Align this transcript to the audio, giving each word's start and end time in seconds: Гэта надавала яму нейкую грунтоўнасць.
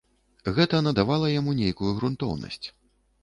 Гэта 0.59 0.77
надавала 0.87 1.27
яму 1.39 1.53
нейкую 1.59 1.91
грунтоўнасць. 1.99 2.65